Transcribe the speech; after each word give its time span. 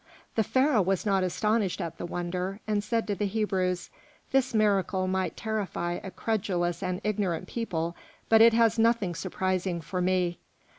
The 0.33 0.43
Pharaoh 0.43 0.81
was 0.81 1.05
not 1.05 1.23
astonished 1.23 1.79
at 1.79 1.99
the 1.99 2.07
wonder, 2.07 2.59
and 2.65 2.83
said 2.83 3.05
to 3.05 3.13
the 3.13 3.27
Hebrews, 3.27 3.91
"This 4.31 4.51
miracle 4.51 5.05
might 5.07 5.37
terrify 5.37 5.99
a 6.03 6.09
credulous 6.09 6.81
and 6.81 7.01
ignorant 7.03 7.47
people, 7.47 7.95
but 8.27 8.41
it 8.41 8.53
has 8.53 8.79
nothing 8.79 9.13
surprising 9.13 9.79
for 9.79 10.01
me. 10.01 10.39